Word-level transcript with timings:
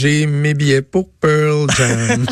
j'ai 0.00 0.24
mes 0.24 0.54
billets 0.54 0.80
pour 0.80 1.10
Pearl 1.10 1.59
Jam. 1.76 2.26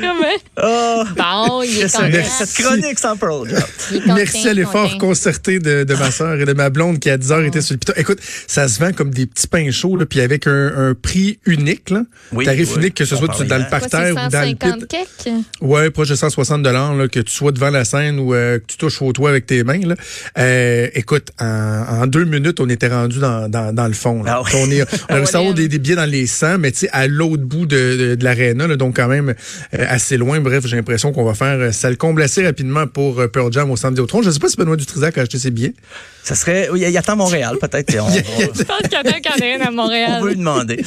Comment? 0.00 1.14
Bon, 1.16 1.62
il 1.62 1.80
est 1.80 1.88
C'est 1.88 1.98
content. 1.98 2.24
cette 2.38 2.52
chronique 2.64 2.98
sans 2.98 3.16
Pearl 3.16 3.48
Jam. 3.48 3.62
Content, 4.00 4.14
Merci 4.14 4.48
à 4.48 4.54
l'effort 4.54 4.98
concerté 4.98 5.58
de, 5.58 5.84
de 5.84 5.94
ma 5.94 6.10
soeur 6.10 6.34
et 6.40 6.44
de 6.44 6.52
ma 6.52 6.70
blonde 6.70 6.98
qui 6.98 7.10
à 7.10 7.16
10 7.18 7.32
heures 7.32 7.44
était 7.44 7.60
sur 7.60 7.74
le 7.74 7.78
piton. 7.78 7.92
Écoute, 7.96 8.18
ça 8.46 8.68
se 8.68 8.78
vend 8.80 8.92
comme 8.92 9.10
des 9.10 9.26
petits 9.26 9.46
pains 9.46 9.70
chauds, 9.70 9.96
là, 9.96 10.06
puis 10.06 10.20
avec 10.20 10.46
un, 10.46 10.72
un 10.90 10.94
prix 10.94 11.38
unique. 11.46 11.90
Là. 11.90 12.02
Oui, 12.32 12.44
Tarif 12.44 12.70
oui. 12.72 12.82
unique, 12.82 12.94
que 12.94 13.04
ce 13.04 13.16
soit 13.16 13.28
dans 13.44 13.58
le 13.58 13.68
parterre 13.68 14.12
ou 14.12 14.30
dans 14.30 14.40
le 14.42 14.56
150 14.58 14.86
pit. 14.88 15.32
Ouais, 15.60 15.90
proche 15.90 16.08
de 16.08 16.14
160 16.14 16.62
dollars, 16.62 16.94
que 17.10 17.20
tu 17.20 17.32
sois 17.32 17.52
devant 17.52 17.70
la 17.70 17.84
scène 17.84 18.18
ou 18.18 18.34
euh, 18.34 18.58
que 18.58 18.64
tu 18.66 18.76
touches 18.76 19.00
au 19.02 19.12
toit 19.12 19.30
avec 19.30 19.46
tes 19.46 19.64
mains. 19.64 19.80
Là. 19.84 19.94
Euh, 20.38 20.88
écoute, 20.94 21.28
en, 21.40 21.46
en 22.02 22.06
deux 22.06 22.24
minutes, 22.24 22.60
on 22.60 22.68
était 22.68 22.88
rendu 22.88 23.18
dans, 23.18 23.48
dans, 23.48 23.74
dans 23.74 23.86
le 23.86 23.92
fond. 23.92 24.22
Là. 24.22 24.42
Ah. 24.44 24.50
On, 24.54 24.70
est, 24.70 24.82
on 25.08 25.14
a 25.14 25.16
réussi 25.16 25.36
à 25.36 25.38
avoir 25.38 25.44
Ouais. 25.54 25.60
des, 25.62 25.68
des 25.68 25.78
billets 25.78 25.96
dans 25.96 26.04
les 26.10 26.26
100, 26.26 26.58
mais 26.58 26.72
tu 26.72 26.78
sais, 26.80 26.88
à 26.92 27.06
l'autre 27.06 27.42
bout 27.42 27.66
de, 27.66 27.76
de, 27.76 28.03
de 28.16 28.24
l'aréna, 28.24 28.66
là, 28.66 28.76
donc 28.76 28.96
quand 28.96 29.08
même 29.08 29.30
euh, 29.30 29.84
assez 29.88 30.16
loin. 30.16 30.40
Bref, 30.40 30.66
j'ai 30.66 30.76
l'impression 30.76 31.12
qu'on 31.12 31.24
va 31.24 31.34
faire 31.34 31.58
euh, 31.58 31.72
ça 31.72 31.90
le 31.90 31.96
comble 31.96 32.22
assez 32.22 32.44
rapidement 32.44 32.86
pour 32.86 33.20
euh, 33.20 33.28
Pearl 33.28 33.52
Jam 33.52 33.70
au 33.70 33.76
centre 33.76 33.90
Vidéotron. 33.92 34.22
Je 34.22 34.30
sais 34.30 34.38
pas 34.38 34.48
si 34.48 34.56
Benoît 34.56 34.76
Dutrisac 34.76 35.16
a 35.18 35.22
acheté 35.22 35.38
ses 35.38 35.50
billets. 35.50 35.74
Ça 36.22 36.34
serait. 36.34 36.68
Oui, 36.72 36.82
il 36.88 36.96
attend 36.96 37.16
Montréal, 37.16 37.56
peut-être. 37.60 37.94
On, 38.00 38.08
Il 38.08 38.14
y 38.16 38.18
a- 38.18 38.22
on- 38.38 38.54
Je 38.54 38.62
pense 38.62 38.78
qu'il 38.82 38.92
y 38.92 38.96
en 38.96 39.00
a 39.10 39.20
qui 39.20 39.28
en 39.28 39.44
a 39.44 39.54
une 39.56 39.62
à 39.62 39.68
on 39.70 39.72
Montréal. 39.74 40.22
veut 40.22 40.28
lui 40.30 40.36
demander. 40.36 40.82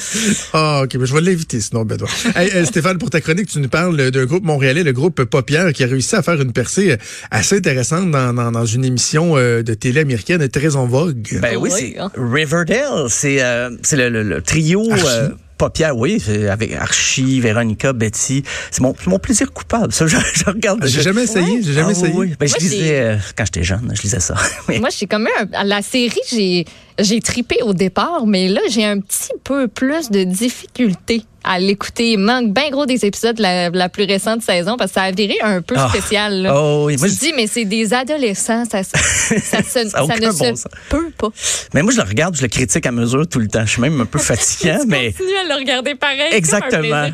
Ah, 0.53 0.81
OK, 0.83 0.95
mais 0.99 1.05
je 1.05 1.13
vais 1.13 1.21
l'inviter 1.21 1.59
sinon, 1.59 1.85
Benoît. 1.85 2.07
Hey, 2.35 2.49
euh, 2.55 2.65
Stéphane, 2.65 2.97
pour 2.97 3.09
ta 3.09 3.21
chronique, 3.21 3.47
tu 3.49 3.59
nous 3.59 3.69
parles 3.69 4.11
d'un 4.11 4.25
groupe 4.25 4.43
montréalais, 4.43 4.83
le 4.83 4.93
groupe 4.93 5.23
Paupière, 5.25 5.71
qui 5.73 5.83
a 5.83 5.87
réussi 5.87 6.15
à 6.15 6.21
faire 6.23 6.39
une 6.41 6.51
percée 6.53 6.97
assez 7.31 7.57
intéressante 7.57 8.09
dans, 8.11 8.33
dans, 8.33 8.51
dans 8.51 8.65
une 8.65 8.83
émission 8.85 9.37
euh, 9.37 9.61
de 9.63 9.73
télé 9.73 10.01
américaine 10.01 10.47
très 10.49 10.75
en 10.75 10.85
vogue. 10.87 11.39
Ben 11.41 11.55
oui, 11.57 11.69
Oui, 11.71 11.93
c'est 11.93 11.99
hein. 11.99 12.11
Riverdale. 12.17 13.05
C'est 13.09 13.41
euh, 13.41 13.69
c'est 13.83 13.95
le, 13.97 14.09
le- 14.09 14.23
le 14.23 14.41
trio. 14.41 14.89
Archie. 14.91 15.05
euh, 15.07 15.29
Paupière, 15.57 15.97
oui, 15.97 16.21
avec 16.49 16.71
Archie, 16.73 17.39
Véronica, 17.39 17.93
Betty. 17.93 18.43
C'est 18.71 18.81
mon, 18.81 18.93
c'est 18.97 19.07
mon 19.09 19.19
plaisir 19.19 19.51
coupable. 19.51 19.91
Ça, 19.91 20.05
je, 20.07 20.17
je 20.33 20.45
regarde. 20.45 20.85
J'ai 20.85 20.99
je- 20.99 21.01
jamais 21.01 21.23
essayé, 21.23 21.61
j'ai 21.63 21.73
jamais 21.73 21.87
Ah 21.89 21.91
essayé. 21.91 22.13
oui. 22.15 22.33
Ben, 22.39 22.47
je 22.47 22.53
Moi, 22.53 22.59
lisais, 22.61 22.99
euh, 22.99 23.17
quand 23.35 23.45
j'étais 23.45 23.63
jeune, 23.63 23.91
je 23.95 24.01
lisais 24.01 24.19
ça. 24.19 24.35
Moi, 24.79 24.89
j'ai 24.97 25.07
comme 25.07 25.27
un- 25.53 25.63
la 25.63 25.81
série, 25.81 26.11
j'ai 26.29 26.65
j'ai 26.99 27.19
tripé 27.21 27.57
au 27.63 27.73
départ, 27.73 28.25
mais 28.25 28.47
là, 28.49 28.61
j'ai 28.69 28.83
un 28.83 28.99
petit 28.99 29.29
peu 29.43 29.67
plus 29.67 30.09
de 30.09 30.23
difficulté 30.23 31.23
à 31.47 31.59
l'écouter. 31.59 32.11
Il 32.11 32.19
manque 32.19 32.53
bien 32.53 32.69
gros 32.69 32.85
des 32.85 33.05
épisodes 33.05 33.35
de 33.37 33.41
la, 33.41 33.69
la 33.69 33.89
plus 33.89 34.03
récente 34.05 34.41
saison 34.41 34.75
parce 34.77 34.91
que 34.91 34.95
ça 34.95 35.03
a 35.03 35.11
viré 35.11 35.35
un 35.41 35.61
peu 35.61 35.75
Ah. 35.77 35.87
spécial. 35.89 36.41
Là. 36.41 36.53
Oh, 36.55 36.83
oui. 36.87 36.97
Moi, 36.97 37.07
te 37.07 37.13
je- 37.13 37.19
dis, 37.19 37.33
mais 37.35 37.47
c'est 37.47 37.65
des 37.65 37.93
adolescents, 37.93 38.63
ça, 38.69 38.83
se- 38.83 38.89
ça, 39.39 39.63
se- 39.63 39.89
Ça 39.89 39.89
ça 39.89 40.01
ne 40.03 40.19
bon 40.19 40.31
se 40.31 40.37
sens. 40.37 40.67
peut 40.89 41.09
pas. 41.17 41.29
Mais 41.73 41.81
moi, 41.83 41.91
je 41.91 41.97
le 41.97 42.03
regarde, 42.07 42.35
je 42.35 42.41
le 42.41 42.47
critique 42.47 42.85
à 42.85 42.91
mesure 42.91 43.27
tout 43.27 43.39
le 43.39 43.47
temps. 43.47 43.65
Je 43.65 43.71
suis 43.71 43.81
même 43.81 43.99
un 44.01 44.05
peu 44.05 44.19
fatiguant, 44.31 44.79
mais. 44.87 45.11
continues 45.13 45.37
à 45.37 45.47
le 45.53 45.59
regarder 45.59 45.95
pareil. 45.95 46.17
comme 46.19 46.33
un 46.33 46.37
Exactement. 46.37 47.07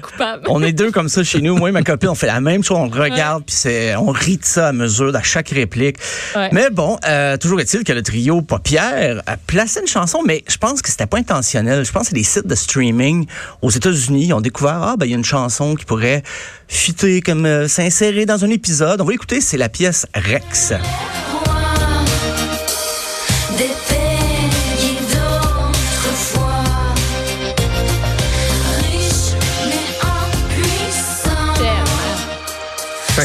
On 0.47 0.61
est 0.63 0.73
deux 0.73 0.91
comme 0.91 1.09
ça 1.09 1.23
chez 1.23 1.41
nous. 1.41 1.55
Moi 1.57 1.69
et 1.69 1.71
ma 1.71 1.83
copine, 1.83 2.09
on 2.09 2.15
fait 2.15 2.27
la 2.27 2.41
même 2.41 2.63
chose. 2.63 2.77
On 2.79 2.89
le 2.93 3.01
regarde, 3.01 3.43
puis 3.45 3.55
on 3.97 4.11
rit 4.11 4.37
de 4.37 4.45
ça 4.45 4.69
à 4.69 4.71
mesure, 4.73 5.15
à 5.15 5.23
chaque 5.23 5.49
réplique. 5.49 5.97
Ouais. 6.35 6.49
Mais 6.51 6.69
bon, 6.71 6.97
euh, 7.07 7.37
toujours 7.37 7.59
est-il 7.61 7.83
que 7.83 7.93
le 7.93 8.01
trio 8.01 8.41
Paupière 8.41 9.21
a 9.25 9.37
placé 9.37 9.79
une 9.81 9.87
chanson, 9.87 10.19
mais 10.25 10.43
je 10.47 10.57
pense 10.57 10.81
que 10.81 10.89
c'était 10.89 11.05
pas 11.05 11.17
intentionnel. 11.17 11.85
Je 11.85 11.91
pense 11.91 12.03
que 12.03 12.07
c'est 12.09 12.15
des 12.15 12.23
sites 12.23 12.47
de 12.47 12.55
streaming 12.55 13.25
aux 13.61 13.69
États-Unis. 13.69 14.22
Ils 14.23 14.33
ont 14.33 14.41
découvert, 14.41 14.81
ah, 14.81 14.95
ben, 14.97 15.05
il 15.05 15.09
y 15.09 15.13
a 15.13 15.17
une 15.17 15.25
chanson 15.25 15.75
qui 15.75 15.85
pourrait 15.85 16.23
fitter 16.67 17.21
comme 17.21 17.45
euh, 17.45 17.67
s'insérer 17.67 18.25
dans 18.25 18.45
un 18.45 18.49
épisode. 18.49 19.01
On 19.01 19.05
va 19.05 19.11
l'écouter, 19.11 19.41
c'est 19.41 19.57
la 19.57 19.69
pièce 19.69 20.07
Rex. 20.15 20.73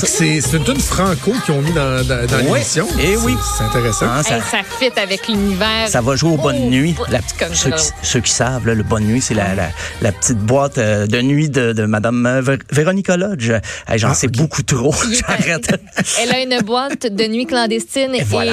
C'est 0.07 0.41
c'est 0.41 0.57
une 0.57 0.65
tune 0.65 0.81
franco 0.81 1.33
qu'ils 1.45 1.55
ont 1.55 1.63
mis 1.63 1.73
dans, 1.73 2.05
dans, 2.07 2.27
dans 2.27 2.37
Ouais. 2.39 2.59
l'émission. 2.59 2.87
Eh 3.01 3.17
oui. 3.19 3.35
C'est 3.57 3.65
intéressant. 3.65 4.07
Hein, 4.07 4.23
ça, 4.23 4.37
Hey, 4.37 4.43
ça 4.51 4.59
fit 4.79 5.01
avec 5.01 5.29
l'univers. 5.29 5.89
Ça 5.89 6.01
va 6.01 6.17
jouer 6.17 6.31
aux 6.31 6.37
bonnes 6.37 6.57
Oh, 6.61 6.71
nuits. 6.71 6.93
bout, 6.93 7.05
La- 7.11 7.21
comme 7.39 7.55
ceux, 7.55 7.71
qui, 7.71 7.85
ceux 8.03 8.21
qui 8.21 8.31
savent, 8.33 8.67
là, 8.67 8.75
le 8.75 8.83
bonne 8.83 9.05
nuit, 9.05 9.21
c'est 9.21 9.35
la, 9.35 9.55
la, 9.55 9.69
la 10.03 10.13
petite 10.13 10.39
boîte 10.39 10.79
euh, 10.79 11.07
de 11.07 11.21
nuit 11.23 11.49
de, 11.51 11.73
de 11.73 11.85
Madame 11.87 12.25
euh, 12.27 12.41
Vé- 12.43 12.61
Véronica 12.71 13.17
Lodge. 13.17 13.51
Hey, 13.89 13.99
J'en 13.99 14.11
Ah, 14.11 14.15
sais 14.15 14.29
beaucoup 14.29 14.63
trop. 14.63 14.95
J'arrête. 15.13 15.81
Elle 16.23 16.33
a 16.33 16.41
une 16.41 16.61
boîte 16.63 17.07
de 17.13 17.25
nuit 17.27 17.47
clandestine 17.47 18.15
et, 18.15 18.23
voilà. 18.23 18.53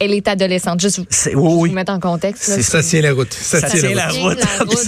Elle 0.00 0.12
est 0.14 0.28
adolescente. 0.28 0.80
Juste 0.80 1.00
C'est- 1.10 1.34
oui, 1.34 1.68
vous 1.70 1.74
mettre 1.74 1.92
en 1.92 2.00
contexte. 2.00 2.48
là. 2.48 2.62
Ça 2.62 2.82
tient 2.82 3.00
la 3.02 3.12
route. 3.12 3.32
Ça, 3.32 3.60
Ça 3.60 3.68
tient, 3.70 3.80
tient 3.80 3.94
la 3.94 4.08
route. 4.08 4.38
route. 4.60 4.78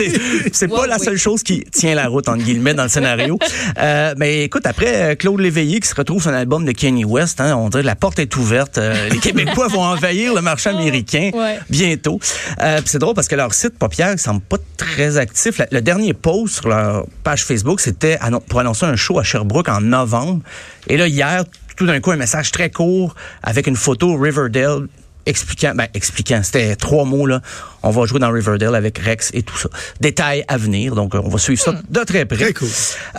C'est- 0.53 0.69
pas 0.69 0.87
la 0.87 0.99
seule 0.99 1.17
chose 1.17 1.43
qui 1.43 1.65
tient 1.73 1.95
la 1.95 2.09
route, 2.09 2.29
entre 2.29 2.43
guillemets, 2.45 2.75
dans 2.75 2.85
le 2.85 2.89
scénario. 2.89 3.39
Euh, 3.79 4.15
mais 4.17 4.45
écoute, 4.45 4.67
après 4.67 5.13
euh, 5.13 5.15
Claude 5.15 5.39
Léveillé 5.41 5.79
qui 5.81 5.87
se 5.89 5.95
retrouve 5.95 6.21
sur 6.23 6.31
un 6.31 6.35
album 6.35 6.65
de 6.65 6.73
Kanye 6.73 7.05
West, 7.05 7.41
hein, 7.41 7.55
on 7.57 7.69
dirait 7.69 7.83
la 7.85 7.95
porte 7.95 8.19
est 8.19 8.35
ouverte. 8.37 8.79
Euh, 8.79 9.09
les 9.11 9.19
Québécois 9.19 9.69
vont 9.69 9.83
envahir 9.83 10.35
le 10.35 10.41
marché 10.41 10.71
américain 10.71 11.31
Ouais. 11.35 11.59
bientôt. 11.71 12.19
Euh, 12.61 12.81
c'est 12.85 12.99
drôle 12.99 13.15
parce 13.15 13.29
que 13.29 13.35
leur 13.37 13.55
site, 13.55 13.79
Paupière, 13.79 14.13
ne 14.13 14.17
semble 14.17 14.41
pas 14.41 14.57
très 14.77 15.17
actif. 15.19 15.61
Le 15.71 15.81
dernier 15.81 16.13
post 16.13 16.57
sur 16.57 16.69
leur 16.69 17.07
page 17.23 17.45
Facebook, 17.45 17.81
c'était 17.81 18.19
pour 18.49 18.61
annoncer 18.61 18.87
un 18.87 18.97
show 18.97 19.19
à 19.19 19.23
Sherbrooke 19.23 19.69
en 19.69 19.81
novembre. 19.81 20.41
Et 20.89 20.97
là, 20.97 21.07
hier, 21.07 21.45
tout 21.78 21.87
d'un 21.87 22.00
coup, 22.00 22.11
un 22.11 22.16
message 22.16 22.50
très 22.50 22.71
court 22.71 23.15
avec 23.43 23.69
une 23.69 23.77
photo 23.77 24.16
Riverdale 24.16 24.89
expliquant, 25.27 25.72
ben, 25.77 25.87
expliquant, 25.94 26.41
c'était 26.43 26.75
trois 26.75 27.05
mots, 27.05 27.27
là. 27.27 27.41
On 27.84 27.91
va 27.91 28.05
jouer 28.06 28.19
dans 28.19 28.33
Riverdale 28.33 28.75
avec 28.75 28.99
Rex 28.99 29.31
et 29.33 29.43
tout 29.43 29.56
ça. 29.56 29.69
Détails 30.00 30.44
à 30.49 30.56
venir, 30.56 30.97
donc 30.97 31.15
euh, 31.15 31.21
on 31.22 31.28
va 31.28 31.39
suivre 31.39 31.61
ça 31.62 31.75
de 31.89 32.00
très 32.00 32.25
près. 32.25 32.37
Très 32.37 32.53
cool. 32.53 32.69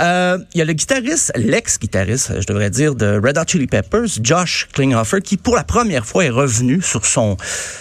Euh, 0.02 0.40
Il 0.53 0.58
y 0.58 0.62
a 0.62 0.66
le 0.66 0.74
guitariste, 0.74 1.31
l'ex-guitariste, 1.36 2.42
je 2.42 2.46
devrais 2.46 2.70
dire, 2.70 2.96
de 2.96 3.22
Red 3.24 3.38
Hot 3.38 3.44
Chili 3.47 3.68
Peppers, 3.68 4.08
Josh 4.22 4.68
Klinghoffer, 4.74 5.22
qui 5.22 5.38
pour 5.38 5.56
la 5.56 5.64
première 5.64 6.06
fois 6.06 6.26
est 6.26 6.30
revenu 6.30 6.81
sur 6.81 7.06
son, 7.06 7.38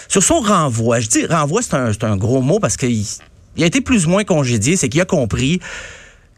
sur 0.07 0.23
son 0.23 0.39
renvoi. 0.39 1.01
Je 1.01 1.09
dis 1.09 1.25
renvoi, 1.25 1.61
c'est 1.61 1.73
un, 1.73 1.91
c'est 1.91 2.05
un 2.05 2.15
gros 2.15 2.41
mot 2.41 2.59
parce 2.59 2.77
qu'il 2.77 3.03
il 3.57 3.63
a 3.63 3.65
été 3.65 3.81
plus 3.81 4.05
ou 4.05 4.11
moins 4.11 4.23
congédié, 4.23 4.77
c'est 4.77 4.87
qu'il 4.87 5.01
a 5.01 5.05
compris 5.05 5.59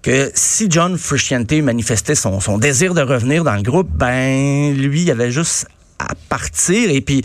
que 0.01 0.31
si 0.33 0.67
John 0.69 0.97
Frusciante 0.97 1.51
manifestait 1.53 2.15
son, 2.15 2.39
son 2.39 2.57
désir 2.57 2.93
de 2.93 3.01
revenir 3.01 3.43
dans 3.43 3.55
le 3.55 3.61
groupe, 3.61 3.89
ben 3.91 4.73
lui, 4.75 5.03
il 5.03 5.11
avait 5.11 5.31
juste 5.31 5.67
à 5.99 6.15
partir. 6.29 6.89
Et 6.89 7.01
puis, 7.01 7.21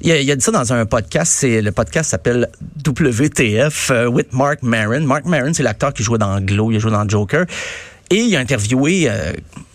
il 0.00 0.10
a, 0.10 0.20
il 0.20 0.30
a 0.30 0.36
dit 0.36 0.44
ça 0.44 0.50
dans 0.50 0.72
un 0.72 0.86
podcast. 0.86 1.32
C'est 1.36 1.60
le 1.60 1.72
podcast 1.72 2.10
s'appelle 2.10 2.48
WTF 2.86 3.90
euh, 3.90 4.06
with 4.06 4.32
Mark 4.32 4.62
Maron. 4.62 5.00
Mark 5.00 5.26
Maron, 5.26 5.52
c'est 5.52 5.62
l'acteur 5.62 5.92
qui 5.92 6.02
jouait 6.02 6.18
dans 6.18 6.40
Glow, 6.40 6.70
il 6.70 6.76
a 6.76 6.78
joué 6.78 6.90
dans 6.90 7.08
Joker. 7.08 7.44
Et 8.10 8.16
il 8.16 8.36
a 8.36 8.38
interviewé 8.38 9.08
euh, 9.08 9.32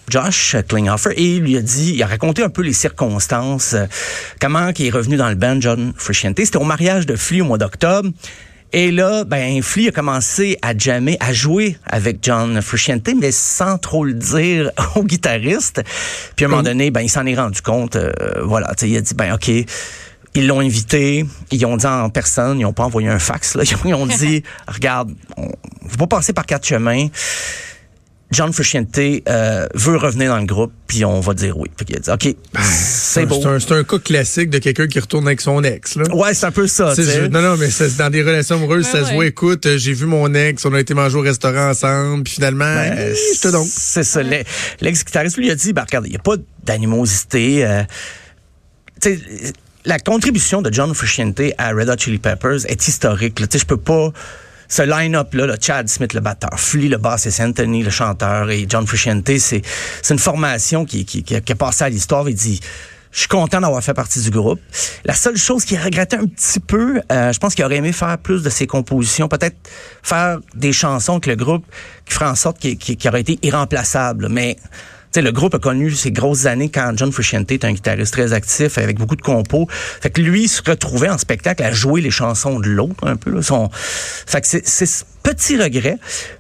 Josh 0.10 0.56
Klinghoffer 0.68 1.12
et 1.16 1.36
il 1.36 1.42
lui 1.42 1.58
a 1.58 1.62
dit, 1.62 1.94
il 1.96 2.04
a 2.04 2.08
raconté 2.08 2.42
un 2.42 2.50
peu 2.50 2.62
les 2.62 2.74
circonstances, 2.74 3.74
euh, 3.74 3.86
comment 4.40 4.72
il 4.78 4.86
est 4.86 4.90
revenu 4.90 5.18
dans 5.18 5.30
le 5.30 5.36
band 5.36 5.60
John 5.60 5.94
Frusciante. 5.96 6.40
C'était 6.40 6.58
au 6.58 6.64
mariage 6.64 7.06
de 7.06 7.16
Flea 7.16 7.42
au 7.42 7.46
mois 7.46 7.58
d'octobre. 7.58 8.10
Et 8.72 8.92
là, 8.92 9.24
ben, 9.24 9.64
Flea 9.64 9.88
a 9.88 9.92
commencé 9.92 10.58
à 10.62 10.78
jammer, 10.78 11.18
à 11.20 11.34
jouer 11.34 11.78
avec 11.86 12.20
John 12.22 12.62
Frusciante, 12.62 13.10
mais 13.20 13.32
sans 13.32 13.80
trop 13.80 14.06
le 14.06 14.14
dire 14.14 14.72
au 14.96 15.04
guitariste. 15.04 15.82
Puis 16.36 16.46
à 16.46 16.48
un 16.48 16.52
moment 16.52 16.64
donné, 16.64 16.92
ben, 16.92 17.02
il 17.02 17.10
s'en 17.10 17.26
est 17.26 17.36
rendu 17.36 17.62
compte. 17.62 17.96
euh, 17.96 18.12
voilà, 18.44 18.68
tu 18.76 18.82
sais, 18.82 18.90
il 18.90 18.98
a 18.98 19.02
dit, 19.02 19.16
ben, 19.16 19.34
OK. 19.34 19.52
Ils 20.36 20.46
l'ont 20.46 20.60
invité, 20.60 21.26
ils 21.50 21.66
ont 21.66 21.76
dit 21.76 21.88
en 21.88 22.12
personne, 22.12 22.60
ils 22.60 22.64
n'ont 22.64 22.74
pas 22.74 22.84
envoyé 22.84 23.08
un 23.08 23.18
fax. 23.18 23.56
Là. 23.56 23.64
Ils 23.86 23.96
ont 23.96 24.06
dit, 24.06 24.44
regarde, 24.68 25.12
on 25.38 25.46
ne 25.46 25.90
va 25.90 25.98
pas 25.98 26.18
passer 26.18 26.34
par 26.34 26.46
quatre 26.46 26.68
chemins. 26.68 27.08
John 28.32 28.54
Frusciante 28.54 28.96
euh, 29.28 29.68
veut 29.74 29.98
revenir 29.98 30.30
dans 30.32 30.38
le 30.40 30.46
groupe, 30.46 30.72
puis 30.86 31.04
on 31.04 31.20
va 31.20 31.34
dire 31.34 31.58
oui. 31.58 31.68
Fait 31.78 31.86
qu'il 31.86 31.96
a 31.96 32.00
dit, 32.00 32.12
OK, 32.12 32.36
c'est 32.62 33.26
beau. 33.26 33.40
C'est 33.42 33.48
un, 33.48 33.60
c'est 33.60 33.72
un 33.74 33.84
cas 33.84 33.98
classique 33.98 34.52
de 34.52 34.60
quelqu'un 34.60 34.88
qui 34.88 35.00
retourne 35.00 35.26
avec 35.26 35.42
son 35.42 35.64
ex. 35.64 35.96
Là. 35.96 36.04
Ouais, 36.16 36.36
c'est 36.36 36.46
un 36.46 36.52
peu 36.52 36.68
ça. 36.68 36.94
Je- 36.96 37.26
non, 37.28 37.42
non, 37.42 37.58
mais 37.58 37.72
c'est- 37.72 37.98
dans 37.98 38.12
des 38.12 38.22
relations 38.22 38.56
amoureuses, 38.58 38.86
Ouais, 38.86 38.92
ça 38.92 39.00
se 39.06 39.10
ouais. 39.10 39.16
voit. 39.16 39.26
Écoute, 39.26 39.66
euh, 39.66 39.78
j'ai 39.80 39.94
vu 39.94 40.06
mon 40.06 40.32
ex, 40.36 40.64
on 40.66 40.74
a 40.76 40.80
été 40.80 40.94
manger 40.94 41.18
au 41.18 41.22
restaurant 41.22 41.70
ensemble, 41.72 42.24
puis 42.24 42.34
finalement, 42.36 42.66
Ben, 42.76 43.16
je 43.36 43.40
te 43.42 43.48
donc. 43.48 43.68
C'est 43.68 44.04
ça. 44.04 44.22
Le- 44.22 44.44
L'ex-guitariste 44.82 45.38
lui 45.38 45.50
a 45.50 45.56
dit, 45.56 45.74
ben, 45.74 45.82
regarde, 45.82 46.06
il 46.06 46.12
n'y 46.12 46.16
a 46.16 46.20
pas 46.20 46.36
d'animosité. 46.66 47.66
euh, 47.66 47.82
tu 49.02 49.16
sais, 49.18 49.54
la 49.86 49.98
contribution 49.98 50.62
de 50.62 50.72
John 50.72 50.94
Frusciante 50.94 51.42
à 51.58 51.72
Red 51.72 51.90
Hot 51.90 51.98
Chili 51.98 52.20
Peppers 52.20 52.66
est 52.68 52.88
historique. 52.88 53.40
là. 53.40 53.48
Tu 53.48 53.58
sais, 53.58 53.62
je 53.64 53.66
peux 53.68 53.78
pas... 53.78 54.12
Ce 54.70 54.84
line-up-là, 54.84 55.48
là, 55.48 55.56
Chad 55.60 55.90
Smith, 55.90 56.14
le 56.14 56.22
batteur, 56.22 56.58
Flea, 56.60 56.88
le 56.90 56.98
bassiste, 56.98 57.40
Anthony, 57.42 57.84
le 57.84 57.90
chanteur, 57.90 58.50
et 58.52 58.66
John 58.70 58.86
Frusciante, 58.88 59.28
c'est 59.40 59.62
c'est 60.02 60.14
une 60.14 60.20
formation 60.20 60.86
qui, 60.86 61.04
qui, 61.06 61.24
qui 61.24 61.36
a, 61.36 61.42
qui 61.42 61.52
a 61.52 61.56
passé 61.56 61.84
à 61.84 61.90
l'histoire. 61.90 62.30
Il 62.30 62.36
dit... 62.36 62.60
Je 63.12 63.22
suis 63.22 63.28
content 63.28 63.60
d'avoir 63.60 63.84
fait 63.84 63.96
partie 63.96 64.22
du 64.22 64.30
groupe. 64.30 64.60
La 65.04 65.16
seule 65.16 65.36
chose 65.36 65.66
qu'il 65.66 65.80
regrettait 65.80 66.18
un 66.18 66.28
petit 66.28 66.60
peu, 66.60 67.02
euh, 67.12 67.34
je 67.34 67.40
pense 67.40 67.56
qu'il 67.56 67.66
aurait 67.66 67.78
aimé 67.78 67.92
faire 67.92 68.16
plus 68.20 68.44
de 68.44 68.52
ses 68.52 68.68
compositions, 68.68 69.28
peut-être 69.28 69.58
faire 70.04 70.38
des 70.54 70.72
chansons 70.72 71.14
avec 71.14 71.26
le 71.26 71.36
groupe 71.36 71.66
qui 72.06 72.14
ferait 72.14 72.28
en 72.28 72.36
sorte 72.36 72.60
qu'il 72.60 72.78
qu'il- 72.78 72.98
qu'il 72.98 73.10
aurait 73.10 73.22
été 73.22 73.40
irremplaçable. 73.42 74.30
Mais 74.30 74.58
sais, 75.12 75.22
le 75.22 75.32
groupe 75.32 75.54
a 75.56 75.60
connu 75.60 75.92
ses 75.92 76.12
grosses 76.12 76.46
années 76.46 76.70
quand 76.70 76.94
John 76.96 77.12
Frusciante 77.12 77.52
est 77.52 77.66
un 77.66 77.72
guitariste 77.74 78.14
très 78.14 78.34
actif 78.34 78.78
avec 78.78 78.98
beaucoup 78.98 79.16
de 79.16 79.22
compos. 79.22 79.68
Fait 79.72 80.10
que 80.10 80.22
lui 80.22 80.48
se 80.48 80.62
retrouvait 80.68 81.10
en 81.10 81.18
spectacle 81.18 81.64
à 81.64 81.72
jouer 81.72 82.02
les 82.02 82.12
chansons 82.12 82.60
de 82.60 82.68
l'autre 82.70 83.08
un 83.08 83.16
peu. 83.16 83.32
Là. 83.32 83.42
Son... 83.42 83.70
Fait 83.74 84.42
que 84.42 84.48
c'est- 84.48 85.06
Petit 85.22 85.62
regret, 85.62 85.98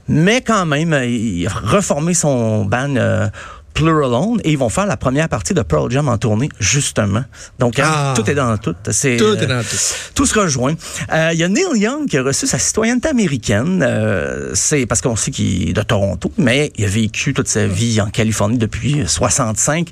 mais 0.08 0.42
quand 0.42 0.66
même, 0.66 0.98
il 1.04 1.46
a 1.46 1.50
reformé 1.52 2.14
son 2.14 2.64
band 2.64 2.96
euh, 2.96 3.28
Plural 3.74 4.40
et 4.44 4.52
ils 4.52 4.58
vont 4.58 4.70
faire 4.70 4.86
la 4.86 4.98
première 4.98 5.30
partie 5.30 5.54
de 5.54 5.62
Pearl 5.62 5.90
Jam 5.92 6.08
en 6.10 6.18
tournée, 6.18 6.50
justement. 6.60 7.24
Donc, 7.60 7.80
hein, 7.80 7.86
Ah. 7.88 8.14
tout 8.16 8.30
est 8.30 8.36
dans 8.36 8.58
tout. 8.58 8.74
Tout 8.74 8.90
euh, 9.06 9.38
est 9.38 9.46
dans 9.48 9.62
tout. 9.64 9.78
tout 10.16 10.26
se 10.26 10.38
rejoint. 10.38 10.76
Euh, 11.14 11.30
Il 11.34 11.40
y 11.40 11.44
a 11.44 11.48
Neil 11.48 11.66
Young 11.76 12.08
qui 12.08 12.18
a 12.18 12.24
reçu 12.24 12.46
sa 12.48 12.60
citoyenneté 12.60 13.08
américaine. 13.10 13.84
Euh, 13.88 14.52
c'est 14.54 14.86
parce 14.86 15.02
qu'on 15.02 15.16
sait 15.16 15.32
qu'il 15.32 15.70
est 15.70 15.74
de 15.74 15.82
Toronto, 15.82 16.32
mais 16.38 16.72
il 16.78 16.86
a 16.86 16.88
vécu 16.90 17.34
toute 17.34 17.48
sa 17.48 17.68
vie 17.68 18.02
en 18.02 18.10
Californie 18.10 18.58
depuis 18.58 19.04
65. 19.08 19.90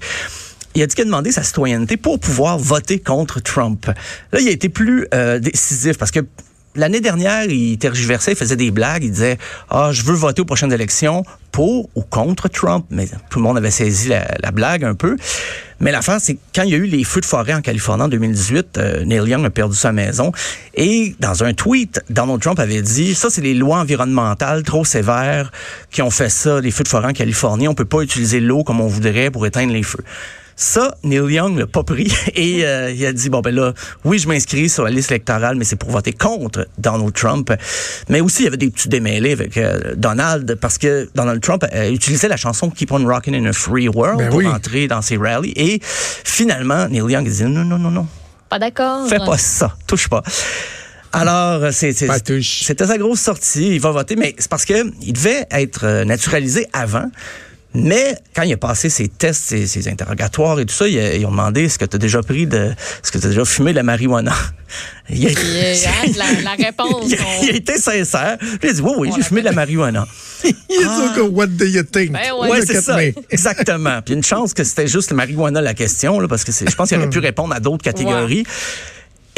Il 0.76 0.84
a 0.84 0.88
dit 0.88 0.94
qu'il 0.96 1.04
a 1.04 1.06
demandé 1.06 1.32
sa 1.32 1.44
citoyenneté 1.44 1.98
pour 1.98 2.20
pouvoir 2.20 2.58
voter 2.60 3.00
contre 3.00 3.40
Trump. 3.42 3.88
Là, 4.32 4.40
il 4.40 4.48
a 4.48 4.52
été 4.52 4.70
plus 4.70 5.08
euh, 5.14 5.40
décisif 5.40 5.98
parce 5.98 6.12
que 6.12 6.20
l'année 6.78 7.02
dernière, 7.02 7.44
il 7.46 7.78
tergiversait, 7.78 8.32
il 8.32 8.38
faisait 8.38 8.56
des 8.56 8.72
blagues, 8.72 9.04
il 9.04 9.12
disait 9.12 9.38
ah 9.70 9.90
je 9.92 10.04
veux 10.04 10.16
voter 10.16 10.42
aux 10.42 10.46
prochaines 10.46 10.74
élections 10.74 11.24
pour 11.52 11.90
ou 11.96 12.02
contre 12.02 12.48
Trump, 12.48 12.86
mais 12.90 13.08
tout 13.30 13.40
le 13.40 13.44
monde 13.44 13.58
avait 13.58 13.72
saisi 13.72 14.10
la, 14.10 14.28
la 14.42 14.52
blague 14.52 14.84
un 14.84 14.96
peu. 14.96 15.18
Mais 15.80 15.92
l'affaire, 15.92 16.18
c'est 16.20 16.38
quand 16.56 16.64
il 16.64 16.72
y 16.72 16.74
a 16.74 16.78
eu 16.78 16.86
les 16.86 17.04
feux 17.04 17.22
de 17.22 17.26
forêt 17.26 17.54
en 17.54 17.62
Californie 17.62 18.04
en 18.04 18.08
2018, 18.08 18.78
euh, 18.78 19.06
Neil 19.06 19.30
Young 19.30 19.46
a 19.46 19.50
perdu 19.50 19.76
sa 19.76 19.92
maison. 19.92 20.32
Et 20.74 21.16
dans 21.20 21.44
un 21.44 21.54
tweet, 21.54 22.02
Donald 22.10 22.42
Trump 22.42 22.60
avait 22.60 22.82
dit, 22.82 23.14
ça, 23.14 23.30
c'est 23.30 23.42
les 23.42 23.54
lois 23.54 23.78
environnementales 23.78 24.64
trop 24.64 24.86
sévères 24.86 25.52
qui 25.92 26.02
ont 26.02 26.10
fait 26.10 26.30
ça, 26.30 26.62
les 26.62 26.72
feux 26.72 26.84
de 26.84 26.90
forêt 26.90 27.08
en 27.08 27.14
Californie. 27.14 27.68
On 27.68 27.76
peut 27.76 27.86
pas 27.86 28.02
utiliser 28.02 28.40
l'eau 28.40 28.64
comme 28.64 28.82
on 28.82 28.88
voudrait 28.88 29.30
pour 29.30 29.46
éteindre 29.46 29.74
les 29.74 29.84
feux. 29.84 30.04
Ça, 30.60 30.98
Neil 31.04 31.32
Young 31.34 31.56
l'a 31.60 31.68
pas 31.68 31.84
pris 31.84 32.12
et 32.36 32.66
euh, 32.66 32.92
il 32.92 33.06
a 33.06 33.14
dit 33.14 33.30
bon 33.30 33.42
ben 33.42 33.54
là, 33.54 33.74
oui, 34.04 34.18
je 34.18 34.28
m'inscris 34.28 34.70
sur 34.70 34.84
la 34.84 34.90
liste 34.90 35.12
électorale, 35.12 35.56
mais 35.56 35.64
c'est 35.64 35.76
pour 35.76 35.92
voter 35.92 36.14
contre 36.14 36.68
Donald 36.80 37.14
Trump. 37.14 37.54
Mais 38.10 38.22
aussi 38.22 38.42
il 38.42 38.46
y 38.46 38.48
avait 38.48 38.58
des 38.58 38.72
petits 38.72 38.90
démêlés 38.90 39.34
avec 39.34 39.56
euh, 39.58 39.94
Donald 39.96 40.56
parce 40.56 40.80
que 40.80 41.08
Donald 41.14 41.42
Trump 41.42 41.64
euh, 41.72 41.92
utilisait 41.92 42.28
la 42.28 42.38
chanson 42.38 42.72
Keep 42.72 42.92
on 42.92 43.06
Rocking 43.06 43.36
in 43.36 43.46
a 43.46 43.54
Free 43.54 43.88
World 43.88 44.18
Ben 44.18 44.30
pour 44.30 44.40
oui. 44.40 44.48
entrer 44.48 44.88
dans 44.88 45.04
ses 45.04 45.18
rallyes 45.18 45.54
et 45.56 45.80
finalement 45.84 46.88
Neil 46.88 47.04
Young 47.08 47.28
a 47.28 47.30
dit 47.30 47.44
non 47.44 47.64
non 47.64 47.78
non 47.78 47.92
non, 47.92 48.08
Pas 48.50 48.58
d'accord. 48.58 49.08
fais 49.08 49.20
pas 49.20 49.38
ça, 49.38 49.76
touche 49.86 50.10
pas. 50.10 50.24
Alors, 51.14 51.72
c'était 51.72 52.08
sa 52.86 52.98
grosse 52.98 53.22
sortie. 53.22 53.76
Il 53.76 53.80
va 53.80 53.92
voter, 53.92 54.16
mais 54.16 54.36
c'est 54.38 54.50
parce 54.50 54.66
que 54.66 54.74
il 55.02 55.14
devait 55.14 55.46
être 55.52 55.86
euh, 55.86 56.06
naturalisé 56.06 56.68
avant. 56.74 57.10
Mais 57.84 58.16
quand 58.36 58.42
il 58.44 58.54
a 58.54 58.58
passé 58.58 58.90
ses 58.90 59.08
tests, 59.08 59.44
ses, 59.46 59.68
ses 59.68 59.88
interrogatoires 59.88 60.60
et 60.60 60.66
tout 60.66 60.74
ça, 60.74 60.88
ils, 60.88 60.98
ils 61.20 61.26
ont 61.26 61.32
demandé 61.32 61.66
est-ce 61.66 61.78
que 61.80 61.86
tu 61.86 61.96
as 61.96 62.00
déjà 62.00 62.22
pris 62.22 62.48
de. 62.48 62.58
Est-ce 62.58 63.12
que 63.12 63.18
tu 63.18 63.26
as 63.26 63.30
déjà 63.30 63.46
fumé 63.46 63.72
de 63.72 63.76
la 63.78 63.84
marijuana? 63.84 64.34
Il 65.10 65.26
a, 65.26 65.30
euh, 65.30 65.74
hein, 65.88 66.12
la, 66.18 66.42
la 66.42 66.52
réponse. 66.66 67.06
il 67.08 67.16
a- 67.16 67.18
on- 67.22 67.44
il 67.44 67.50
a 67.52 67.54
été 67.54 67.78
sincère. 67.78 68.38
Puis 68.40 68.50
il 68.64 68.70
a 68.70 68.74
dit 68.74 68.82
oui, 68.82 68.92
oui, 68.98 69.10
j'ai 69.16 69.24
fumé 69.24 69.40
de 69.42 69.46
la 69.46 69.54
marijuana. 69.54 70.06
Il 70.44 70.50
est 70.50 70.82
sûr 70.82 71.14
que 71.16 71.22
what 71.22 71.48
do 71.48 71.66
you 71.66 71.84
think? 71.84 72.12
Ben 72.12 72.34
ouais. 72.40 72.62
C'est 72.66 72.82
ça. 72.82 72.98
Exactement. 73.30 74.02
Puis 74.04 74.14
une 74.16 74.24
chance 74.24 74.54
que 74.54 74.64
c'était 74.66 74.88
juste 74.88 75.12
le 75.12 75.16
marijuana 75.16 75.62
la 75.62 75.74
question, 75.74 76.20
là, 76.20 76.28
parce 76.28 76.44
que 76.44 76.52
c'est- 76.52 76.70
je 76.70 76.76
pense 76.76 76.90
qu'il 76.90 76.98
aurait 76.98 77.10
pu 77.10 77.20
répondre 77.20 77.54
à 77.56 77.60
d'autres 77.62 77.84
catégories. 77.84 78.44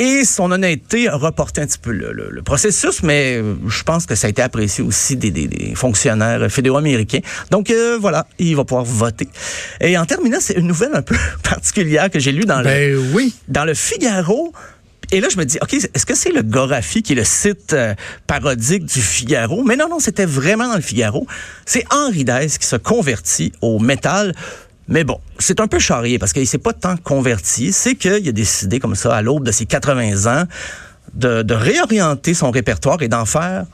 Et 0.01 0.23
son 0.23 0.49
honnêteté 0.51 1.09
a 1.09 1.15
reporté 1.17 1.59
un 1.61 1.67
petit 1.67 1.77
peu 1.77 1.91
le, 1.91 2.13
le- 2.13 2.29
le 2.31 2.41
processus, 2.41 3.03
mais 3.03 3.35
euh, 3.37 3.55
je 3.67 3.83
pense 3.83 4.05
que 4.05 4.15
ça 4.15 4.27
a 4.27 4.29
été 4.29 4.41
apprécié 4.41 4.81
aussi 4.81 5.17
des, 5.17 5.29
des- 5.29 5.49
des 5.49 5.75
fonctionnaires 5.75 6.49
fédéraux 6.49 6.77
américains. 6.77 7.19
Donc 7.51 7.69
euh, 7.69 7.97
voilà, 7.99 8.25
il 8.39 8.55
va 8.55 8.63
pouvoir 8.63 8.85
voter. 8.85 9.27
Et 9.81 9.97
en 9.97 10.05
terminant, 10.05 10.37
c'est 10.39 10.53
une 10.53 10.67
nouvelle 10.67 10.95
un 10.95 11.01
peu 11.01 11.15
particulière 11.43 12.09
que 12.09 12.17
j'ai 12.17 12.31
lue 12.31 12.45
dans 12.45 12.59
le 12.59 12.63
Ben 12.63 12.97
oui. 13.13 13.33
dans 13.49 13.65
le 13.65 13.73
Figaro. 13.73 14.53
Et 15.11 15.19
là, 15.21 15.27
je 15.29 15.37
me 15.37 15.43
dis, 15.43 15.57
OK, 15.61 15.73
est-ce 15.73 16.05
que 16.05 16.15
c'est 16.15 16.31
le 16.31 16.43
Gorafi 16.43 17.01
qui 17.01 17.13
est 17.13 17.15
le 17.15 17.23
site 17.23 17.73
euh, 17.73 17.93
parodique 18.27 18.85
du 18.85 19.01
Figaro? 19.01 19.63
Mais 19.63 19.75
non, 19.75 19.89
non, 19.89 19.99
c'était 19.99 20.25
vraiment 20.25 20.67
dans 20.69 20.75
le 20.75 20.81
Figaro. 20.81 21.25
C'est 21.65 21.83
Henri 21.91 22.23
Dess 22.23 22.57
qui 22.59 22.67
se 22.67 22.75
convertit 22.75 23.51
au 23.61 23.79
métal. 23.79 24.35
Mais 24.89 25.03
bon, 25.03 25.19
c'est 25.37 25.59
un 25.59 25.67
peu 25.67 25.77
charrié 25.77 26.17
parce 26.17 26.33
qu'il 26.33 26.47
s'est 26.47 26.57
pas 26.57 26.73
tant 26.73 26.97
converti. 26.97 27.71
C'est 27.71 27.95
qu'il 27.95 28.27
a 28.27 28.31
décidé 28.31 28.79
comme 28.79 28.95
ça, 28.95 29.15
à 29.15 29.21
l'aube 29.21 29.45
de 29.45 29.51
ses 29.51 29.67
80 29.67 30.25
ans, 30.25 30.45
de, 31.13 31.53
réorienter 31.53 32.33
son 32.33 32.49
répertoire 32.49 33.01
et 33.01 33.07
d'en 33.07 33.25
faire 33.25 33.65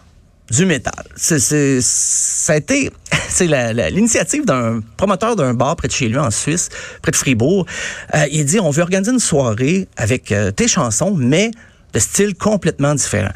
du 0.51 0.65
métal. 0.65 1.06
C'est, 1.15 1.39
c'est, 1.39 1.79
ça 1.81 2.53
a 2.53 2.57
été, 2.57 2.91
c'est 3.29 3.47
l'initiative 3.47 4.45
d'un 4.45 4.81
promoteur 4.97 5.35
d'un 5.35 5.53
bar 5.53 5.75
près 5.77 5.88
de 5.88 5.94
chez 5.94 6.09
lui 6.09 6.19
en 6.19 6.31
Suisse, 6.31 6.69
près 7.01 7.12
de 7.12 7.15
Fribourg. 7.15 7.65
Euh, 8.13 8.25
il 8.31 8.45
dit, 8.45 8.59
on 8.59 8.69
veut 8.69 8.83
organiser 8.83 9.11
une 9.11 9.19
soirée 9.19 9.88
avec 9.95 10.31
euh, 10.31 10.51
tes 10.51 10.68
chansons, 10.68 11.15
mais 11.18 11.51
de 11.94 12.00
style 12.00 12.35
complètement 12.35 12.94
différent. 12.94 13.31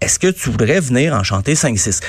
Est-ce 0.00 0.18
que 0.18 0.28
tu 0.28 0.48
voudrais 0.50 0.80
venir 0.80 1.12
en 1.12 1.22
chanter 1.22 1.54
5-6? 1.54 2.00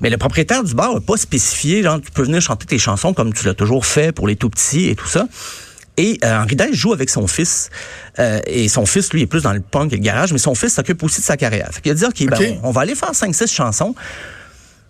Mais 0.00 0.10
le 0.10 0.18
propriétaire 0.18 0.62
du 0.62 0.74
bar 0.74 0.94
n'a 0.94 1.00
pas 1.00 1.16
spécifié, 1.16 1.82
genre, 1.82 2.00
tu 2.00 2.10
peux 2.10 2.22
venir 2.22 2.40
chanter 2.40 2.66
tes 2.66 2.78
chansons 2.78 3.14
comme 3.14 3.32
tu 3.32 3.46
l'as 3.46 3.54
toujours 3.54 3.86
fait 3.86 4.12
pour 4.12 4.28
les 4.28 4.36
tout 4.36 4.50
petits 4.50 4.88
et 4.88 4.94
tout 4.94 5.06
ça. 5.06 5.26
Et 5.96 6.18
euh, 6.24 6.42
Henri 6.42 6.56
Dess 6.56 6.74
joue 6.74 6.92
avec 6.92 7.08
son 7.08 7.26
fils. 7.26 7.70
Euh, 8.18 8.40
et 8.46 8.68
son 8.68 8.84
fils, 8.84 9.12
lui, 9.12 9.22
est 9.22 9.26
plus 9.26 9.42
dans 9.42 9.52
le 9.52 9.60
punk 9.60 9.92
et 9.92 9.96
le 9.96 10.02
garage, 10.02 10.32
mais 10.32 10.38
son 10.38 10.54
fils 10.54 10.74
s'occupe 10.74 11.02
aussi 11.02 11.20
de 11.20 11.24
sa 11.26 11.36
carrière. 11.36 11.70
Fait 11.72 11.80
qu'il 11.80 11.92
a 11.92 11.94
dit, 11.94 12.04
OK, 12.04 12.26
ben, 12.26 12.58
on, 12.62 12.70
va 12.70 12.82
aller 12.82 12.94
faire 12.94 13.12
5-6 13.12 13.50
chansons. 13.50 13.94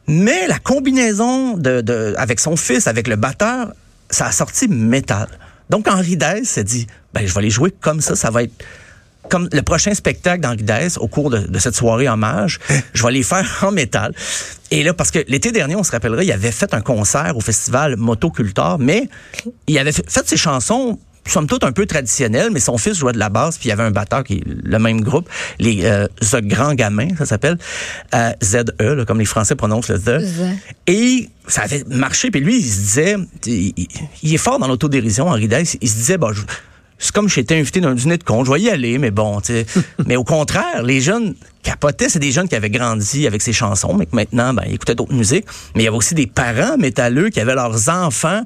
Mais 0.09 0.47
la 0.49 0.59
combinaison 0.59 1.57
de, 1.57 1.81
de- 1.81 2.15
avec 2.17 2.41
son 2.41 2.57
fils, 2.57 2.87
avec 2.87 3.07
le 3.07 3.17
batteur, 3.17 3.73
ça 4.11 4.27
a 4.27 4.33
sorti 4.33 4.69
métal. 4.69 5.29
Donc 5.71 5.89
Henri 5.89 6.17
Dess 6.17 6.49
s'est 6.49 6.65
dit, 6.65 6.87
ben, 7.13 7.27
je 7.27 7.35
vais 7.35 7.43
les 7.43 7.51
jouer 7.51 7.73
comme 7.81 8.01
ça, 8.01 8.15
ça 8.15 8.31
va 8.31 8.45
être 8.45 8.65
comme 9.29 9.49
le 9.53 9.63
prochain 9.63 9.95
spectacle 9.95 10.41
d'Henri 10.41 10.63
Dess 10.63 10.99
au 10.99 11.09
cours 11.09 11.31
de, 11.31 11.39
de 11.39 11.59
cette 11.59 11.75
soirée 11.75 12.09
hommage, 12.09 12.59
je 12.93 13.03
vais 13.05 13.13
les 13.13 13.23
faire 13.23 13.47
en 13.63 13.71
métal. 13.73 14.13
Et 14.71 14.83
là, 14.83 14.95
parce 14.95 15.11
que 15.11 15.21
l'été 15.29 15.53
dernier, 15.53 15.77
on 15.77 15.85
se 15.85 15.93
rappellera, 15.93 16.25
il 16.25 16.33
avait 16.33 16.53
fait 16.53 16.75
un 16.75 16.81
concert 16.81 17.37
au 17.37 17.41
festival 17.41 17.97
Motocultor, 17.97 18.79
mais 18.79 19.09
il 19.67 19.79
avait 19.79 19.93
fait, 19.93 20.05
ses 20.27 20.37
chansons 20.37 20.99
somme 21.29 21.47
toute 21.47 21.65
un 21.65 21.73
peu 21.73 21.87
traditionnelles, 21.87 22.51
mais 22.53 22.61
son 22.61 22.79
fils 22.79 22.95
jouait 22.95 23.13
de 23.13 23.19
la 23.19 23.29
basse, 23.29 23.59
puis 23.59 23.67
il 23.67 23.71
y 23.71 23.73
avait 23.73 23.83
un 23.83 23.91
batteur 23.91 24.23
qui 24.25 24.35
est 24.35 24.43
le 24.47 24.79
même 24.79 25.01
groupe, 25.01 25.29
les 25.59 25.85
euh, 25.85 26.07
The 26.21 26.37
Grands 26.37 26.75
Gamins, 26.75 27.17
ça 27.19 27.27
s'appelle, 27.27 27.59
euh, 28.15 28.31
ZE, 28.43 28.65
là, 28.79 29.05
comme 29.05 29.19
les 29.19 29.25
Français 29.25 29.57
prononcent 29.57 29.89
le 29.89 29.99
The. 29.99 30.23
The. 30.23 30.57
Et 30.87 31.29
ça 31.49 31.63
avait 31.63 31.85
marché, 31.89 32.31
puis 32.31 32.41
lui, 32.41 32.59
il 32.59 32.65
se 32.65 32.79
disait, 32.79 33.17
il, 33.47 34.35
est 34.35 34.39
fort 34.39 34.59
dans 34.59 34.69
l'autodérision, 34.69 35.29
Henri 35.29 35.49
Dess, 35.49 35.77
il 35.81 35.89
se 35.89 35.97
disait, 35.97 36.17
bah, 36.19 36.31
je- 36.33 36.43
c'est 36.99 37.13
comme 37.13 37.29
j'étais 37.29 37.59
invité 37.59 37.81
dans 37.81 37.89
un 37.91 37.95
dîner 37.95 38.17
de 38.19 38.25
con, 38.25 38.45
je 38.45 38.53
vais 38.53 38.61
y 38.61 38.71
aller, 38.71 38.99
mais 38.99 39.11
bon, 39.11 39.41
tu 39.41 39.53
sais. 39.53 39.67
mais 40.07 40.17
au 40.17 40.25
contraire, 40.25 40.83
les 40.83 41.01
jeunes 41.01 41.35
capotaient, 41.63 42.09
c'est 42.09 42.19
des 42.19 42.33
jeunes 42.33 42.49
qui 42.49 42.55
avaient 42.57 42.71
grandi 42.71 43.27
avec 43.27 43.43
ces 43.43 43.53
chansons, 43.53 43.95
mais 43.95 44.07
que 44.07 44.15
maintenant, 44.17 44.55
ben, 44.55 44.63
ils 44.67 44.75
écoutaient 44.75 44.95
d'autres 44.95 45.13
musiques. 45.15 45.45
Mais 45.75 45.83
il 45.83 45.85
y 45.85 45.89
avait 45.89 45.97
aussi 45.97 46.15
des 46.15 46.27
parents 46.27 46.77
métalleux 46.79 47.29
qui 47.31 47.41
avaient 47.41 47.55
leurs 47.55 47.89
enfants. 47.89 48.43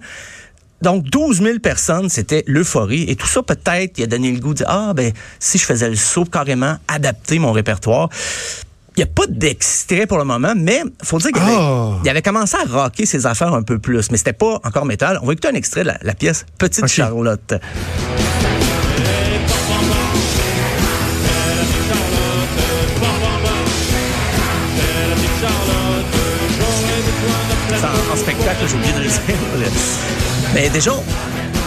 Donc, 0.83 1.05
12 1.05 1.43
000 1.43 1.59
personnes, 1.59 2.09
c'était 2.09 2.43
l'euphorie. 2.47 3.05
Et 3.09 3.15
tout 3.15 3.27
ça, 3.27 3.43
peut-être, 3.43 3.99
il 3.99 4.05
a 4.05 4.07
donné 4.07 4.33
le 4.33 4.41
goût 4.41 4.51
de 4.55 4.59
dire, 4.59 4.67
ah, 4.69 4.93
ben, 4.95 5.13
si 5.39 5.59
je 5.59 5.65
faisais 5.67 5.91
le 5.91 5.95
saut 5.97 6.25
carrément, 6.25 6.77
adapter 6.89 7.39
mon 7.39 7.53
répertoire. 7.53 8.09
Il 8.97 9.05
n'y 9.05 9.05
a 9.05 9.13
pas 9.15 9.27
d'extrait 9.29 10.07
pour 10.07 10.19
le 10.19 10.25
moment, 10.25 10.55
mais 10.57 10.83
faut 11.03 11.19
dire 11.19 11.31
qu'il 11.33 11.43
avait, 11.43 11.55
Ah. 11.57 11.99
avait 12.07 12.23
commencé 12.23 12.57
à 12.57 12.65
rocker 12.65 13.07
ses 13.07 13.25
affaires 13.27 13.55
un 13.55 13.63
peu 13.63 13.79
plus, 13.79 14.11
mais 14.11 14.17
c'était 14.17 14.33
pas 14.33 14.59
encore 14.65 14.85
métal. 14.87 15.19
On 15.23 15.27
va 15.27 15.35
écouter 15.35 15.49
un 15.49 15.55
extrait 15.55 15.83
de 15.83 15.89
la, 15.89 15.99
la 16.03 16.15
pièce 16.15 16.45
Petite. 16.59 16.87
Charlotte. 16.89 17.55
Spectacle, 28.21 28.59
j'ai 28.69 28.75
oublié 28.77 28.93
de 28.93 28.99
le 28.99 29.05
dire. 29.05 29.71
Mais 30.55 30.69
déjà, 30.69 30.93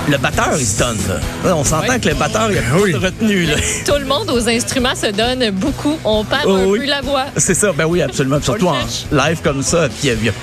le 0.10 0.18
batteur, 0.18 0.50
il 0.60 0.66
se 0.66 0.80
donne. 0.80 0.98
Là. 1.46 1.56
On 1.56 1.64
s'entend 1.64 1.94
Oui. 1.94 2.00
que 2.02 2.10
le 2.10 2.16
batteur, 2.16 2.52
il 2.52 2.58
a 2.58 2.62
Ben 2.62 2.70
pas 2.72 2.82
oui. 2.82 2.92
de 2.94 2.98
retenue. 2.98 3.46
Là. 3.46 3.56
Tout 3.86 3.98
le 4.00 4.06
monde 4.06 4.30
aux 4.30 4.48
instruments 4.50 4.96
se 4.96 5.08
donne 5.08 5.50
beaucoup. 5.52 5.98
On 6.04 6.24
perd 6.24 6.44
Oh 6.46 6.56
un 6.56 6.66
oui. 6.66 6.80
peu 6.80 6.86
la 6.86 7.02
voix. 7.02 7.26
C'est 7.38 7.54
ça, 7.54 7.72
ben 7.74 7.86
oui, 7.86 8.02
absolument. 8.02 8.38
Puis 8.38 8.46
Surtout 8.46 8.68
en 8.68 8.76
live 9.12 9.40
comme 9.44 9.62
ça. 9.64 9.88
Puis 9.90 10.10
il 10.10 10.26
y 10.26 10.30
a- 10.30 10.34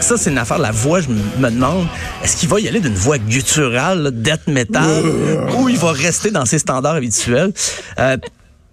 ça, 0.00 0.16
c'est 0.16 0.30
une 0.30 0.38
affaire. 0.38 0.58
La 0.58 0.70
voix, 0.72 1.00
je 1.00 1.08
me 1.08 1.50
demande, 1.50 1.86
est-ce 2.24 2.36
qu'il 2.36 2.48
va 2.48 2.58
y 2.60 2.66
aller 2.68 2.80
d'une 2.80 2.94
voix 2.94 3.18
gutturale, 3.18 4.10
death 4.12 4.46
metal, 4.48 5.02
ou 5.58 5.68
il 5.68 5.78
va 5.78 5.92
rester 5.92 6.30
dans 6.30 6.44
ses 6.46 6.58
standards 6.58 6.94
habituels? 6.96 7.52
Euh, 7.98 8.16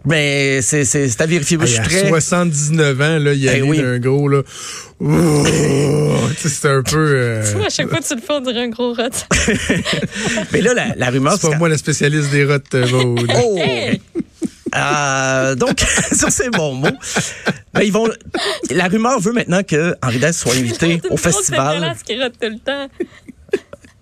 mais 0.06 0.62
c'est 0.62 0.86
c'est- 0.86 1.10
c'est 1.10 1.22
à 1.22 1.26
vérifier. 1.26 1.58
Moi, 1.58 1.66
Hey, 1.68 1.74
je 1.76 1.80
à 1.82 1.84
suis 1.90 2.00
très... 2.00 2.08
79 2.10 3.02
ans, 3.02 3.20
là, 3.20 3.34
il 3.34 3.40
y 3.40 3.50
a 3.50 3.58
Eh 3.58 3.62
oui. 3.62 3.80
un 3.82 4.00
gros, 4.00 4.28
là. 4.28 4.42
Ouh, 5.00 5.44
tu 6.36 6.42
sais, 6.42 6.50
c'est 6.50 6.68
un 6.70 6.82
peu. 6.84 6.98
euh, 6.98 7.44
À 7.66 7.70
chaque 7.70 7.90
fois 7.90 8.00
que 8.00 8.08
tu 8.08 8.16
le 8.16 8.22
fais, 8.22 8.34
on 8.34 8.40
dirait 8.42 8.64
un 8.64 8.70
gros 8.70 8.94
rot. 8.94 9.04
Mais 10.52 10.62
là, 10.62 10.74
la, 10.74 10.96
la 10.96 11.10
rumeur... 11.10 11.38
c'est 11.40 11.50
pas 11.52 11.58
moi 11.58 11.70
le 11.70 11.78
spécialiste 11.78 12.30
des 12.32 12.46
rottes, 12.46 12.74
euh, 12.76 12.88
Maud. 12.88 13.32
Oh! 13.36 13.58
Hey! 13.60 14.02
Euh, 14.76 15.56
donc, 15.56 15.80
sur 16.16 16.30
ces 16.32 16.50
bons 16.52 16.76
mots, 16.76 16.88
ben, 17.74 17.82
ils 17.82 17.92
vont. 17.92 18.08
La 18.70 18.88
rumeur 18.88 19.20
veut 19.20 19.32
maintenant 19.34 19.64
que 19.64 19.96
Henri 20.04 20.20
Dess 20.20 20.38
soit 20.40 20.54
invité 20.54 21.02
au 21.10 21.18
festival. 21.18 21.96
C'est 21.98 22.06
qui 22.14 22.22
rote 22.22 22.34
tout 22.40 22.50
le 22.50 22.60
temps. 22.60 22.88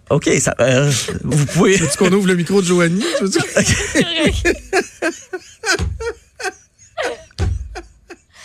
Ok, 0.10 0.30
ça, 0.40 0.54
euh, 0.60 0.92
vous 1.24 1.46
pouvez. 1.46 1.78
Veux-tu 1.78 1.98
qu'on 1.98 2.12
ouvre 2.12 2.28
le 2.28 2.36
micro 2.36 2.62
de 2.62 2.68
Joanie? 2.68 3.04
Tu 3.18 3.24
veux-tu- 3.26 3.40
Correct. 4.04 4.58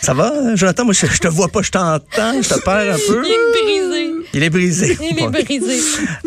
Ça 0.03 0.13
va, 0.13 0.53
Jonathan? 0.55 0.83
Moi, 0.83 0.93
je, 0.93 1.05
je 1.05 1.17
te 1.17 1.29
vois 1.29 1.47
pas, 1.47 1.61
je 1.61 1.71
t'entends, 1.71 2.41
je 2.41 2.49
te 2.49 2.59
perds 2.59 2.93
un 2.93 2.97
peu. 3.07 3.23
Il 3.25 3.31
est 3.31 3.51
brisé. 3.53 4.23
Il 4.33 4.43
est 4.43 4.49
brisé. 4.49 4.97
Il 4.99 5.17
est 5.17 5.29
brisé. 5.29 5.79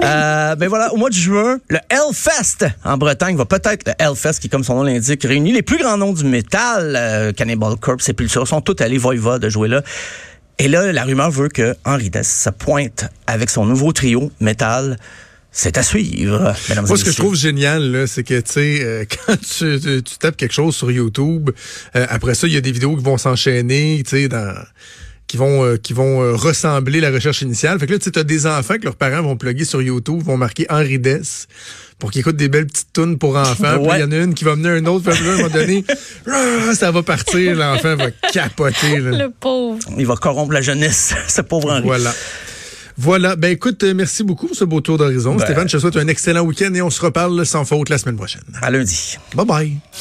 Euh, 0.03 0.55
ben 0.55 0.67
voilà, 0.67 0.95
au 0.95 0.97
mois 0.97 1.11
de 1.11 1.15
juin, 1.15 1.59
le 1.69 1.79
Hellfest 1.91 2.67
en 2.87 2.97
Bretagne 2.97 3.37
va 3.37 3.45
peut-être, 3.45 3.87
le 3.87 3.93
Hellfest 3.99 4.41
qui, 4.41 4.49
comme 4.49 4.65
son 4.65 4.77
nom 4.77 4.83
l'indique, 4.83 5.25
réunit 5.25 5.53
les 5.53 5.61
plus 5.61 5.77
grands 5.77 5.99
noms 5.99 6.15
du 6.15 6.25
métal. 6.25 6.95
Euh, 6.97 7.33
Cannibal 7.35 7.77
Corpse, 7.77 8.07
Sepultura 8.07 8.47
sont 8.47 8.63
tous 8.63 8.83
allés 8.83 8.97
voiva 8.97 9.39
de 9.39 9.51
jouer 9.51 9.69
là. 9.69 9.83
Et 10.59 10.69
là, 10.69 10.91
la 10.91 11.05
rumeur 11.05 11.31
veut 11.31 11.51
que 11.51 11.77
Henri 11.85 12.09
Dess 12.09 12.45
se 12.45 12.49
pointe 12.49 13.05
avec 13.27 13.51
son 13.51 13.67
nouveau 13.67 13.93
trio 13.93 14.31
métal. 14.41 14.97
C'est 15.59 15.79
à 15.79 15.83
suivre, 15.83 16.55
mesdames 16.69 16.85
et 16.85 16.89
Moi, 16.89 16.99
ce 16.99 17.05
que 17.05 17.11
je 17.11 17.17
trouve 17.17 17.35
génial, 17.35 17.91
là, 17.91 18.07
c'est 18.07 18.23
que, 18.25 18.39
tu 18.41 18.53
sais, 18.53 18.79
euh, 18.83 19.05
quand 19.27 19.37
tu, 19.41 19.81
tu- 19.81 20.03
tu 20.03 20.19
tapes 20.19 20.37
quelque 20.37 20.53
chose 20.53 20.77
sur 20.77 20.91
YouTube, 20.91 21.49
euh, 21.97 22.07
après 22.11 22.35
ça, 22.35 22.47
il 22.47 22.53
y 22.53 22.59
a 22.59 22.61
des 22.61 22.73
vidéos 22.73 22.95
qui 22.95 23.03
vont 23.03 23.17
s'enchaîner, 23.17 24.03
tu 24.05 24.11
sais, 24.11 24.29
dans 24.29 24.55
qui 25.27 25.39
vont 25.39 25.65
euh, 25.65 25.77
qui 25.79 25.95
vont 25.95 26.23
euh, 26.23 26.35
ressembler 26.37 27.01
la 27.01 27.11
recherche 27.11 27.41
initiale. 27.41 27.79
Fait 27.81 27.87
que 27.87 27.93
là, 27.95 27.99
tu 27.99 28.05
sais, 28.05 28.19
as 28.19 28.23
des 28.23 28.47
enfants 28.47 28.75
que 28.77 28.85
leurs 28.85 28.97
parents 28.97 29.23
vont 29.23 29.37
plugger 29.37 29.65
sur 29.65 29.81
YouTube, 29.81 30.23
vont 30.23 30.37
marquer 30.37 30.67
Henri 30.69 30.99
Dess 30.99 31.49
pour 31.99 32.11
qu'ils 32.11 32.21
écoutent 32.21 32.37
des 32.37 32.51
belles 32.51 32.67
petites 32.67 32.93
tunes 32.93 33.17
pour 33.17 33.35
enfants. 33.37 33.77
Ouais. 33.81 33.97
il 33.97 34.01
y 34.03 34.05
en 34.05 34.13
a 34.13 34.17
une 34.19 34.35
qui 34.35 34.45
va 34.45 34.57
mener 34.57 34.69
un 34.69 34.85
autre, 34.85 35.11
puis 35.11 35.25
là, 35.25 35.31
à 35.31 35.33
un 35.33 35.37
moment 35.39 35.49
donné, 35.49 35.85
ah, 36.31 36.75
ça 36.75 36.91
va 36.91 37.03
partir, 37.03 37.57
l'enfant 37.57 37.97
va 37.97 38.11
capoter. 38.31 38.99
Là. 38.99 39.25
Le 39.25 39.31
pauvre. 39.31 39.79
Il 39.99 40.07
va 40.07 40.17
corrompre 40.17 40.53
la 40.53 40.61
jeunesse, 40.61 41.15
ce 41.29 41.41
pauvre 41.41 41.73
Henri. 41.73 41.83
Voilà. 41.87 42.13
Voilà. 42.99 43.37
Ben 43.37 43.51
écoute, 43.53 43.83
euh, 43.85 43.95
merci 43.95 44.23
beaucoup 44.25 44.47
pour 44.47 44.57
ce 44.57 44.65
beau 44.65 44.81
tour 44.81 44.99
d'horizon. 44.99 45.35
Ben- 45.35 45.45
Stéphane, 45.45 45.69
je 45.69 45.77
te 45.77 45.81
souhaite 45.81 45.97
un 45.97 46.09
excellent 46.09 46.43
week-end 46.43 46.73
et 46.75 46.83
on 46.83 46.91
se 46.91 47.01
reparle 47.01 47.45
sans 47.45 47.65
faute 47.65 47.89
la 47.89 47.99
semaine 47.99 48.17
prochaine. 48.17 48.43
À 48.63 48.71
lundi. 48.71 49.17
Bye 49.35 49.47
bye. 49.47 49.77